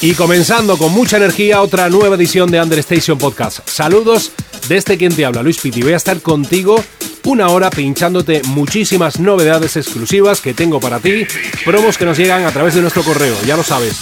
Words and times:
Y 0.00 0.12
comenzando 0.14 0.78
con 0.78 0.92
mucha 0.92 1.16
energía, 1.16 1.60
otra 1.60 1.88
nueva 1.88 2.14
edición 2.14 2.50
de 2.50 2.62
Understation 2.62 3.18
Podcast. 3.18 3.68
Saludos 3.68 4.30
desde 4.68 4.96
quien 4.96 5.12
te 5.12 5.24
habla, 5.24 5.42
Luis 5.42 5.58
Piti. 5.58 5.82
Voy 5.82 5.92
a 5.92 5.96
estar 5.96 6.20
contigo 6.20 6.82
una 7.24 7.48
hora 7.48 7.68
pinchándote 7.68 8.42
muchísimas 8.44 9.18
novedades 9.18 9.76
exclusivas 9.76 10.40
que 10.40 10.54
tengo 10.54 10.78
para 10.78 11.00
ti, 11.00 11.26
promos 11.64 11.98
que 11.98 12.04
nos 12.04 12.16
llegan 12.16 12.44
a 12.44 12.52
través 12.52 12.74
de 12.74 12.80
nuestro 12.80 13.02
correo, 13.02 13.34
ya 13.44 13.56
lo 13.56 13.64
sabes. 13.64 13.96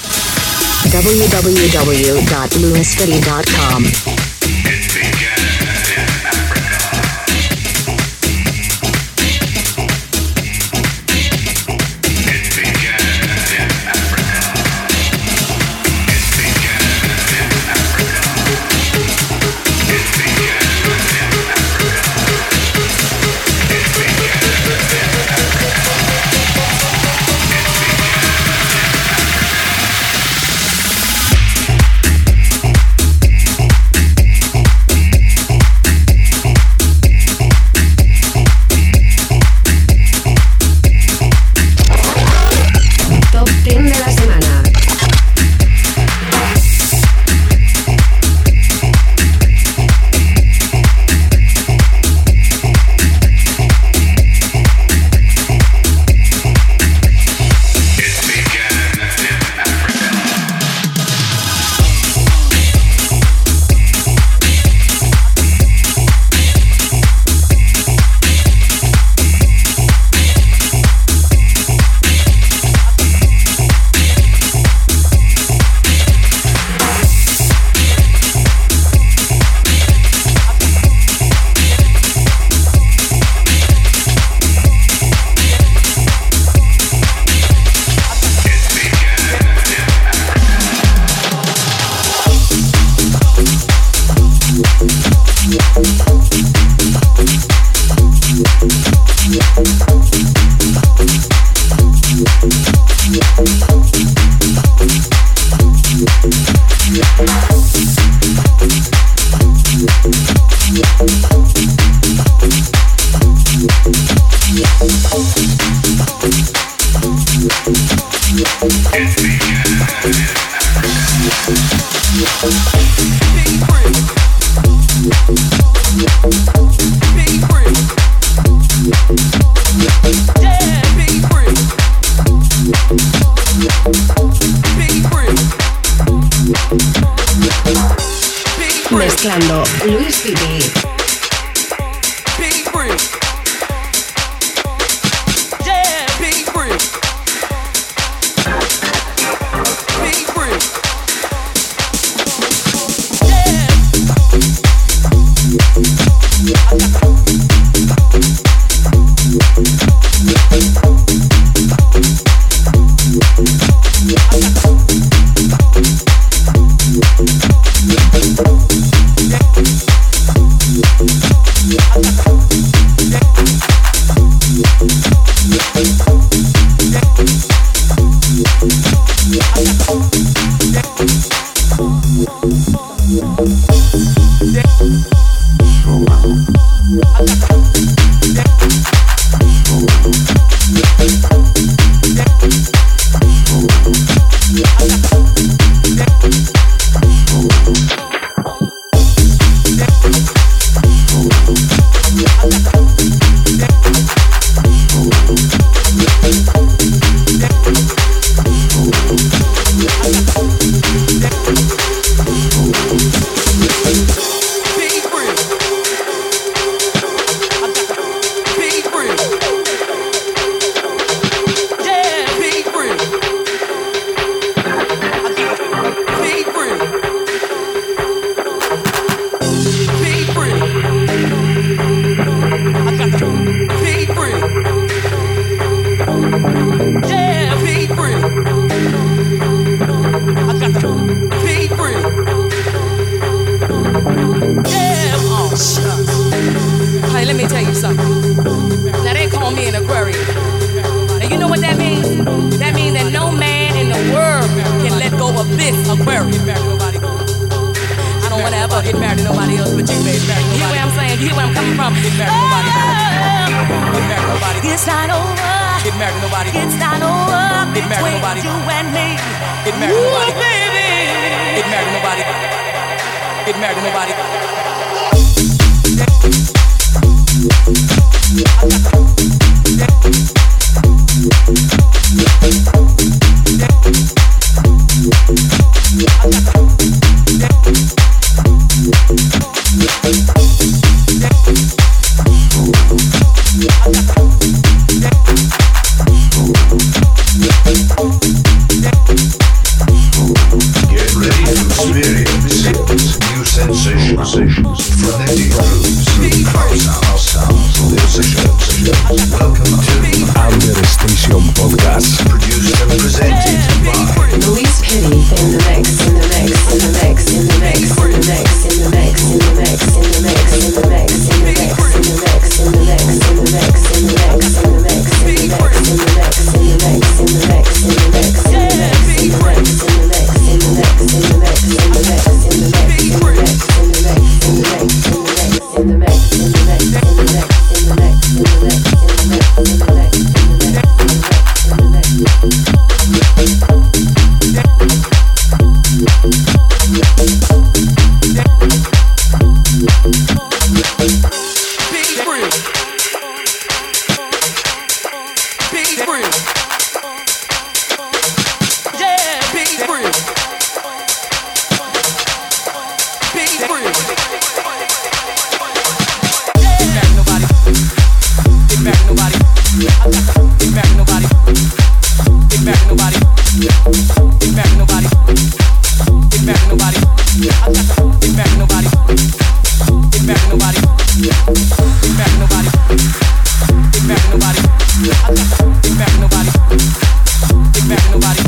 nobody. 388.17 388.43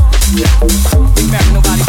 Marry 1.30 1.52
nobody. 1.52 1.87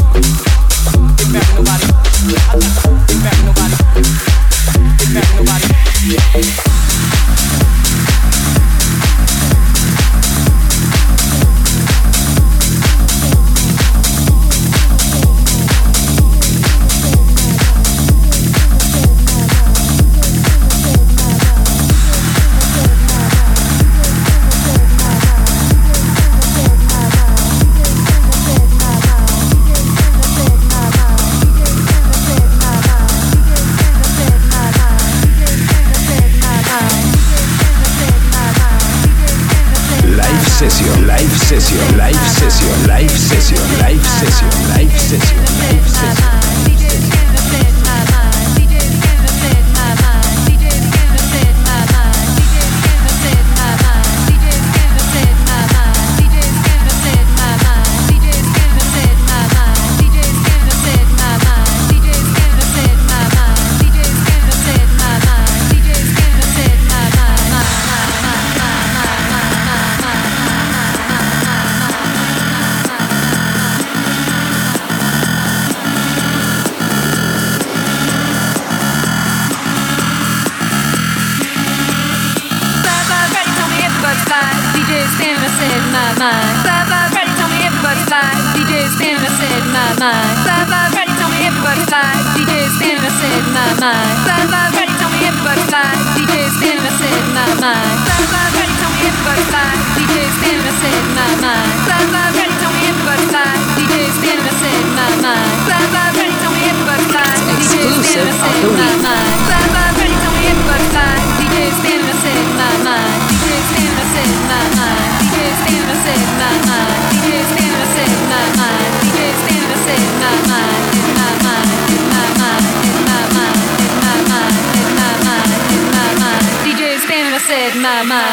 my 128.04 128.29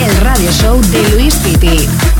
El 0.00 0.20
radio 0.22 0.50
show 0.50 0.80
de 0.90 1.10
Luis 1.10 1.36
Piti. 1.36 2.17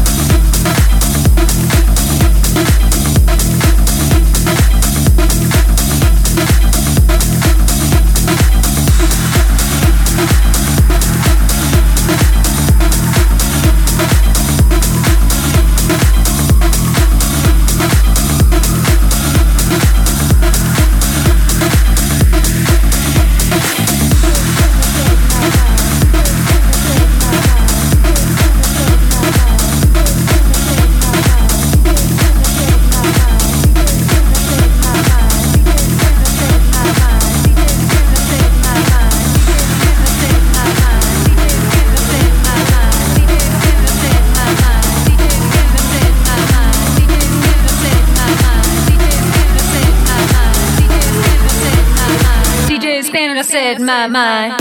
买 54.09 54.58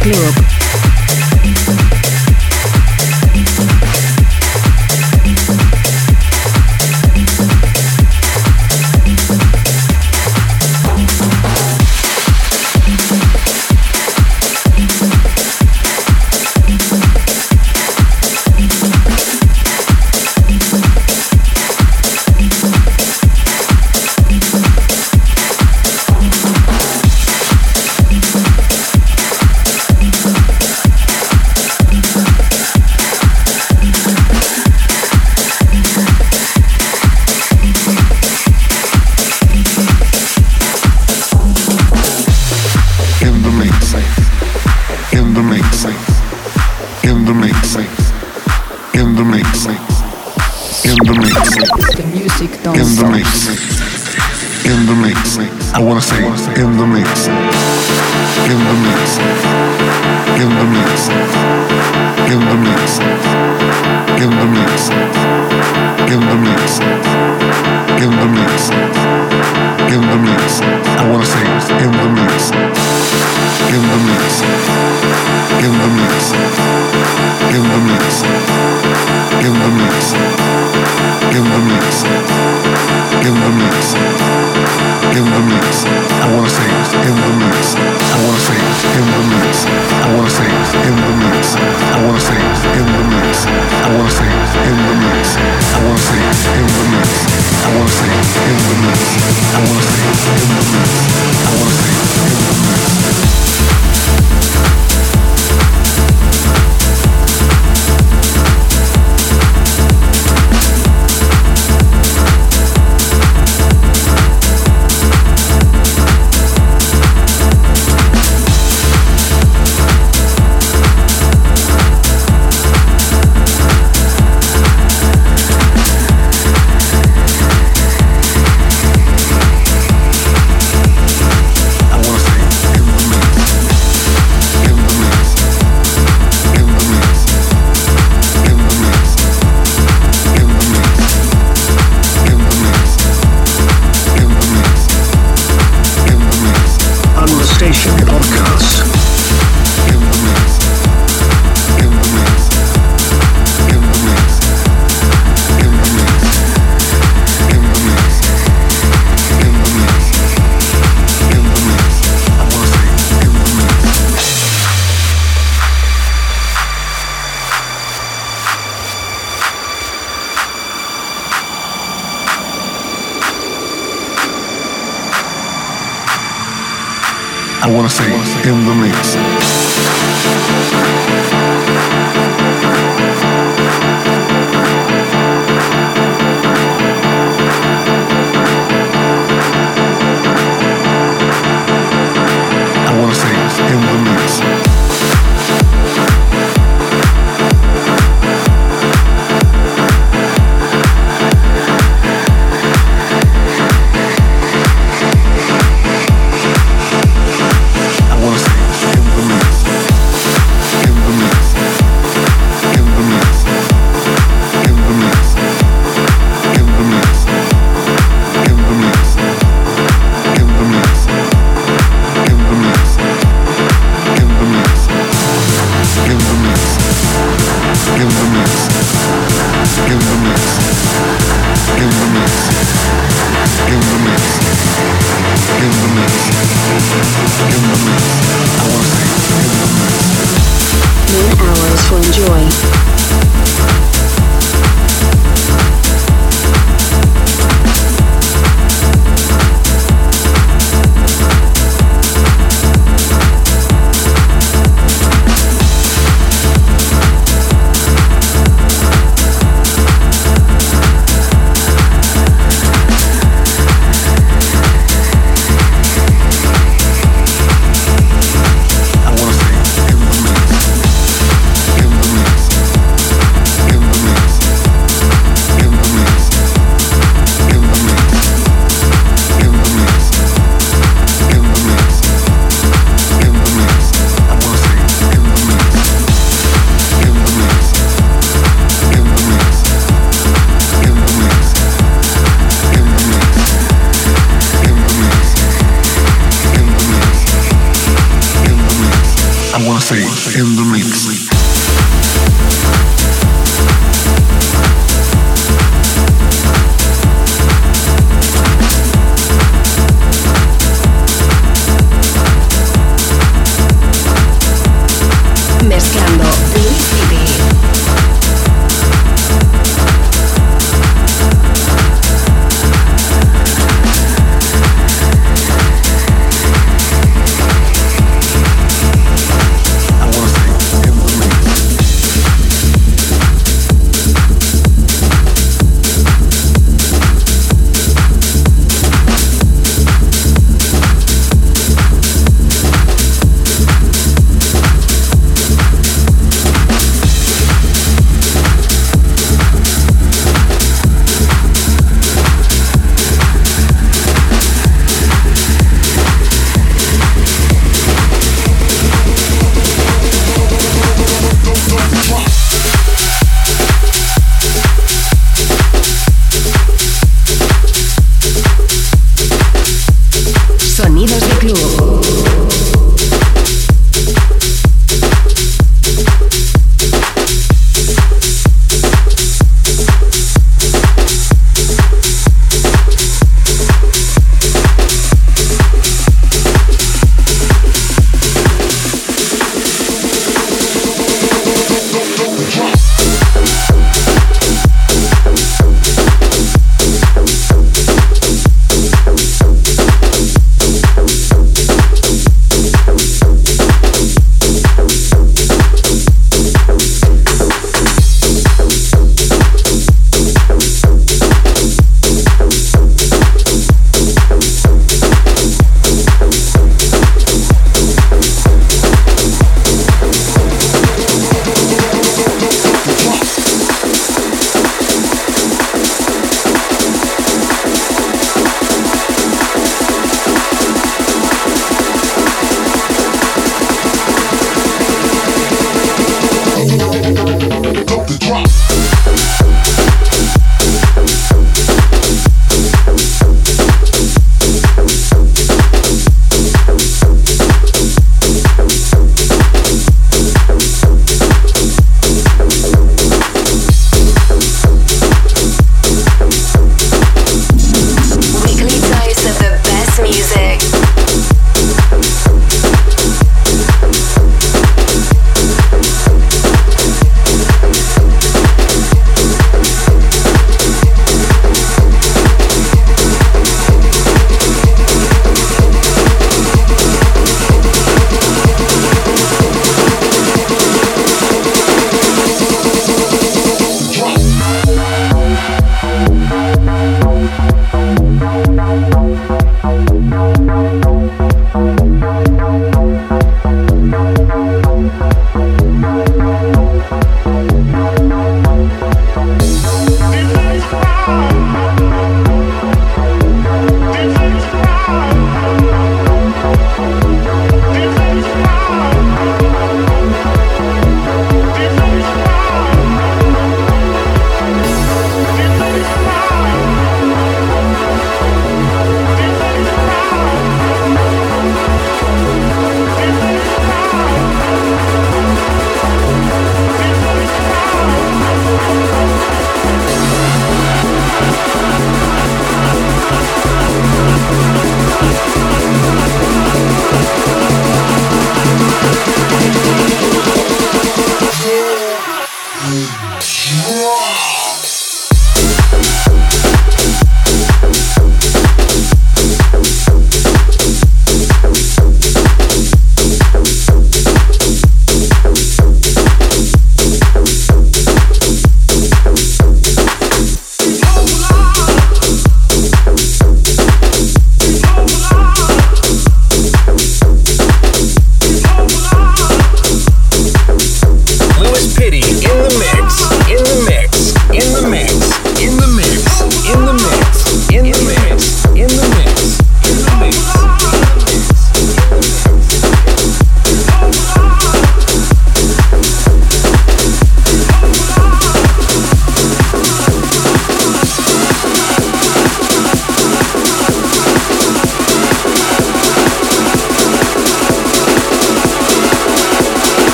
Club. 0.00 0.59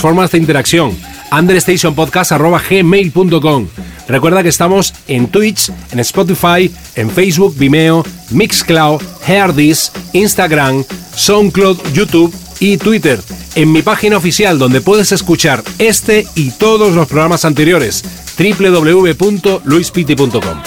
Formas 0.00 0.32
de 0.32 0.38
interacción. 0.38 0.98
understationpodcast.gmail.com 1.30 3.68
Recuerda 4.08 4.42
que 4.42 4.48
estamos 4.48 4.92
en 5.06 5.28
Twitch, 5.28 5.70
en 5.92 6.00
Spotify, 6.00 6.68
en 6.96 7.08
Facebook, 7.08 7.54
Vimeo, 7.56 8.04
Mixcloud, 8.30 9.00
Heardis, 9.24 9.92
Instagram, 10.12 10.82
SoundCloud, 11.14 11.78
YouTube 11.92 12.34
y 12.58 12.76
Twitter. 12.76 13.20
En 13.54 13.70
mi 13.70 13.82
página 13.82 14.16
oficial 14.16 14.58
donde 14.58 14.80
puedes 14.80 15.12
escuchar 15.12 15.62
este 15.78 16.26
y 16.34 16.50
todos 16.50 16.92
los 16.94 17.06
programas 17.06 17.44
anteriores 17.44 18.02
www.luispiti.com. 18.36 20.62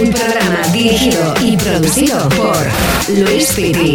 Un 0.00 0.10
programa 0.10 0.60
dirigido 0.72 1.34
y 1.40 1.56
producido 1.56 2.28
por 2.30 2.56
Luis 3.16 3.52
Piti. 3.52 3.94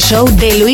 Show 0.00 0.24
de 0.24 0.58
Luis 0.58 0.73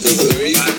Discovery. 0.00 0.77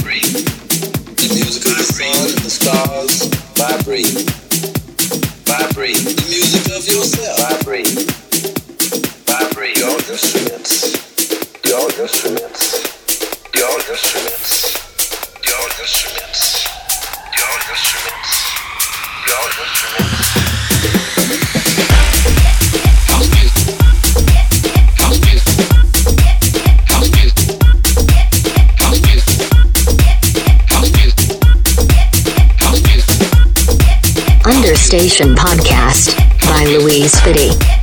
Podcast 35.27 36.15
by 36.47 36.63
Louise 36.65 37.19
Fitty. 37.19 37.78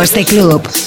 De 0.00 0.24
club. 0.24 0.79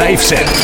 Live 0.00 0.18
sets. 0.18 0.59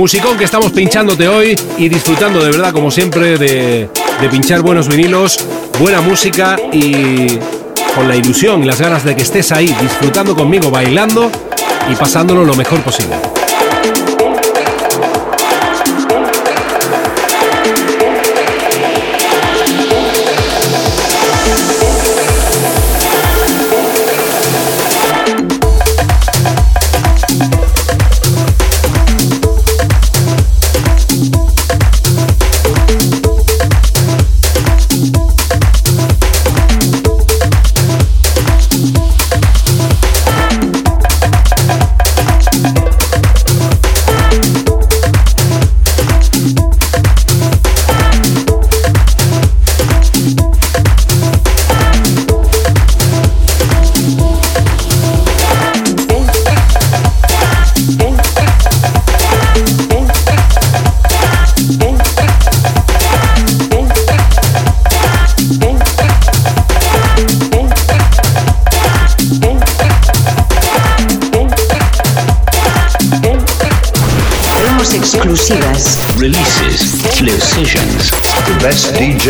Musicón 0.00 0.38
que 0.38 0.44
estamos 0.44 0.72
pinchándote 0.72 1.28
hoy 1.28 1.54
y 1.76 1.90
disfrutando 1.90 2.42
de 2.42 2.50
verdad, 2.50 2.72
como 2.72 2.90
siempre, 2.90 3.36
de, 3.36 3.90
de 4.18 4.28
pinchar 4.30 4.62
buenos 4.62 4.88
vinilos, 4.88 5.44
buena 5.78 6.00
música 6.00 6.56
y 6.72 7.38
con 7.94 8.08
la 8.08 8.16
ilusión 8.16 8.62
y 8.62 8.66
las 8.66 8.80
ganas 8.80 9.04
de 9.04 9.14
que 9.14 9.20
estés 9.20 9.52
ahí 9.52 9.66
disfrutando 9.78 10.34
conmigo, 10.34 10.70
bailando 10.70 11.30
y 11.92 11.94
pasándolo 11.96 12.46
lo 12.46 12.54
mejor 12.54 12.80
posible. 12.80 13.16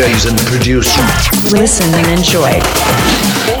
DJs 0.01 0.29
and 0.31 0.39
producers. 0.39 1.53
Listen 1.53 1.93
and 1.93 2.07
enjoy. 2.17 3.60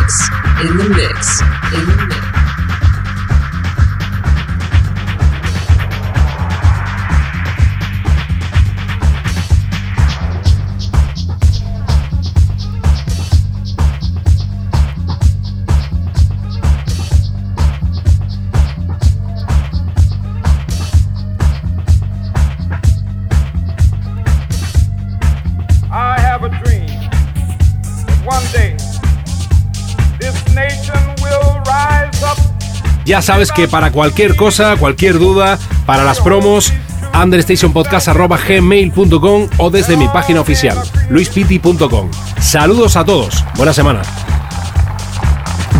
Sabes 33.21 33.51
que 33.51 33.67
para 33.67 33.91
cualquier 33.91 34.35
cosa, 34.35 34.75
cualquier 34.77 35.19
duda, 35.19 35.59
para 35.85 36.03
las 36.03 36.19
promos, 36.19 36.73
understationpodcast.gmail.com 37.13 39.49
o 39.57 39.69
desde 39.69 39.95
mi 39.97 40.07
página 40.07 40.41
oficial, 40.41 40.81
luispiti.com. 41.09 42.09
Saludos 42.39 42.95
a 42.95 43.05
todos. 43.05 43.43
Buena 43.55 43.73
semana. 43.73 44.01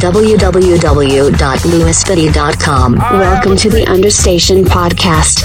www.lewispitty.com. 0.01 2.95
Welcome 3.19 3.55
to 3.55 3.69
the 3.69 3.85
Understation 3.87 4.65
Podcast. 4.65 5.43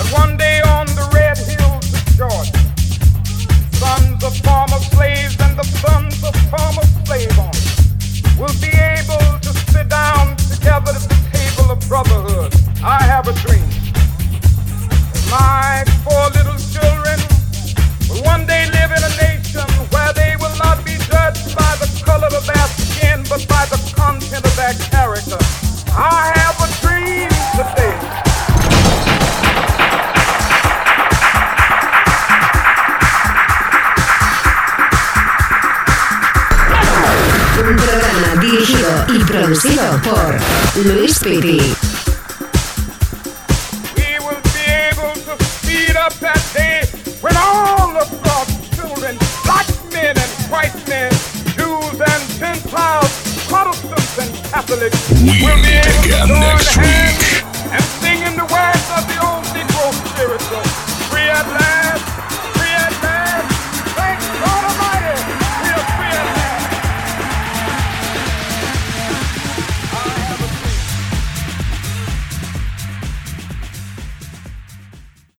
Baby. 41.26 41.86